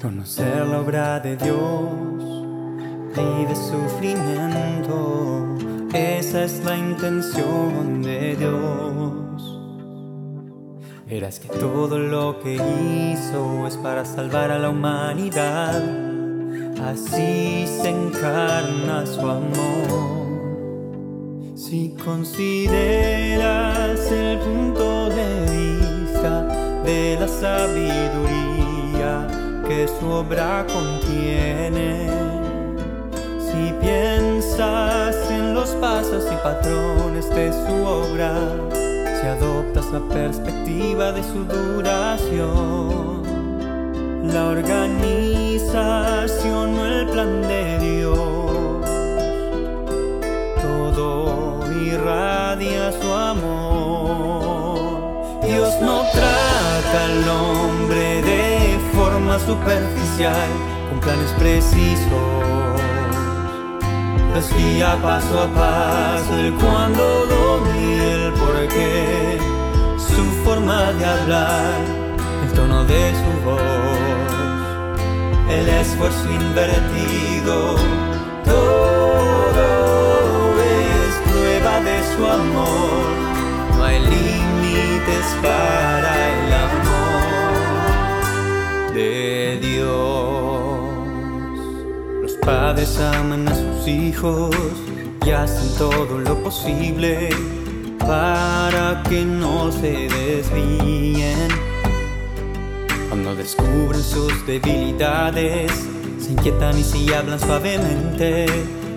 [0.00, 2.24] Conocer la obra de Dios
[3.14, 5.56] de sufrimiento,
[5.92, 9.60] esa es la intención de Dios.
[11.08, 15.82] Verás que todo lo que hizo es para salvar a la humanidad,
[16.84, 20.26] así se encarna su amor.
[21.54, 26.42] Si consideras el punto de vista
[26.84, 28.35] de la sabiduría
[29.76, 32.08] que su obra contiene,
[33.38, 38.32] si piensas en los pasos y patrones de su obra,
[38.72, 43.22] si adoptas la perspectiva de su duración,
[44.32, 48.86] la organización o el plan de Dios,
[50.62, 54.78] todo irradia su amor.
[55.42, 57.65] Dios no trata al hombre
[59.38, 60.48] superficial,
[60.90, 62.80] con planes precisos.
[64.34, 69.38] Los guía paso a paso el cuando, dónde y el por qué,
[69.96, 71.74] su forma de hablar,
[72.44, 75.00] el tono de su voz,
[75.50, 77.76] el esfuerzo invertido,
[78.44, 78.85] todo
[92.46, 94.54] padres aman a sus hijos
[95.26, 97.28] y hacen todo lo posible
[97.98, 101.48] para que no se desvíen.
[103.08, 105.72] Cuando descubren sus debilidades,
[106.20, 108.46] se inquietan y si hablan suavemente,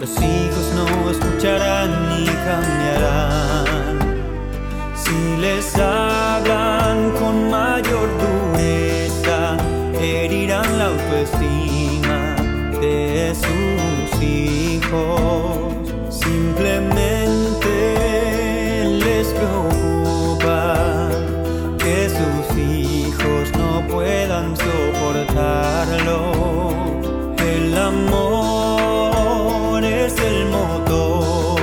[0.00, 3.66] los hijos no escucharán ni cambiarán.
[4.96, 9.56] Si les hablan con mayor dureza,
[10.00, 11.75] herirán la autoestima
[27.86, 31.60] amor es el motor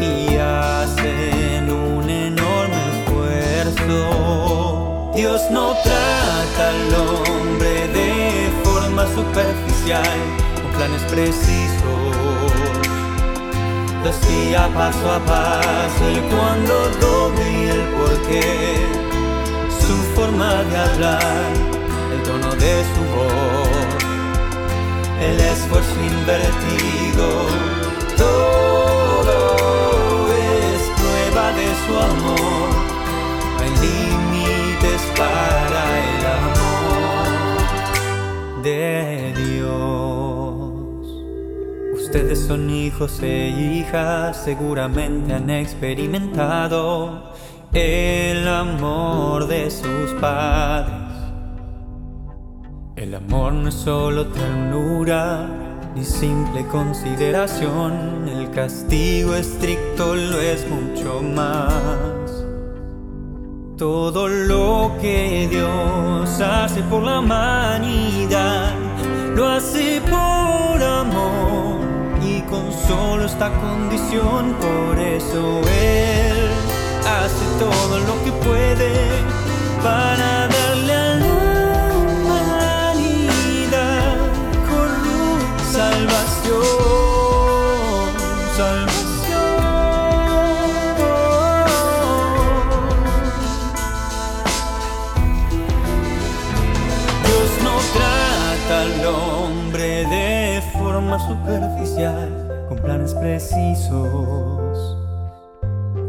[0.00, 4.00] y hacen un enorme esfuerzo.
[5.14, 10.18] Dios no trata al hombre de forma superficial,
[10.62, 11.68] con planes precisos.
[14.04, 18.46] Los guía paso a paso, el cuándo, dónde y el por qué.
[19.80, 21.77] Su forma de hablar,
[26.28, 27.26] invertido.
[28.16, 29.38] Todo
[30.34, 32.68] es prueba de su amor.
[33.60, 37.28] Hay límites para el amor
[38.62, 40.76] de Dios.
[41.94, 47.32] Ustedes son hijos e hijas, seguramente han experimentado
[47.72, 51.08] el amor de sus padres.
[52.96, 61.22] El amor no es solo ternura ni simple consideración, el castigo estricto lo es mucho
[61.22, 62.44] más.
[63.76, 68.74] Todo lo que Dios hace por la humanidad,
[69.34, 71.78] lo hace por amor
[72.22, 76.50] y con solo esta condición, por eso Él
[77.06, 78.92] hace todo lo que puede
[79.82, 80.57] para
[88.58, 88.88] salvación.
[97.24, 102.28] Dios no trata al hombre de forma superficial,
[102.68, 104.96] con planes precisos.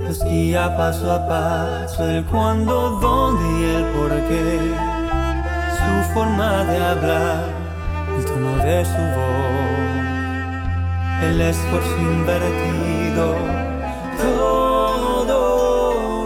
[0.00, 4.72] Los guía paso a paso, el cuándo, dónde y el por qué.
[5.76, 7.44] Su forma de hablar,
[8.16, 9.37] el tono de su voz,
[11.22, 13.34] el esfuerzo invertido.
[14.22, 15.34] Todo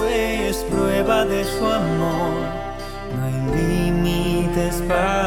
[0.09, 2.33] es prueba de su amor.
[3.17, 5.22] No hay límites para